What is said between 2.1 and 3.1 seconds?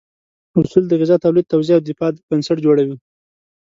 بنسټ جوړوي.